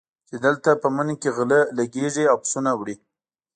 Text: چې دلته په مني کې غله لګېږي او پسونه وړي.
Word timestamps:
چې 0.27 0.35
دلته 0.45 0.69
په 0.81 0.87
مني 0.95 1.15
کې 1.21 1.29
غله 1.37 1.59
لګېږي 1.77 2.23
او 2.31 2.37
پسونه 2.43 2.71
وړي. 2.75 2.95